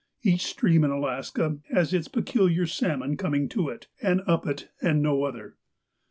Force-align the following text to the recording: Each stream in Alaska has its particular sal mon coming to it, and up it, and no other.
Each 0.23 0.47
stream 0.47 0.83
in 0.83 0.89
Alaska 0.89 1.59
has 1.71 1.93
its 1.93 2.07
particular 2.07 2.65
sal 2.65 2.97
mon 2.97 3.17
coming 3.17 3.47
to 3.49 3.69
it, 3.69 3.85
and 4.01 4.23
up 4.25 4.47
it, 4.47 4.69
and 4.81 5.03
no 5.03 5.25
other. 5.25 5.57